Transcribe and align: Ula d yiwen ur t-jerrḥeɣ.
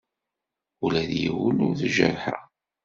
Ula 0.83 1.01
d 1.09 1.11
yiwen 1.21 1.57
ur 1.67 1.73
t-jerrḥeɣ. 1.79 2.41